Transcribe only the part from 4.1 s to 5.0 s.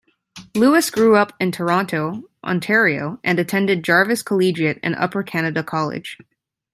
Collegiate and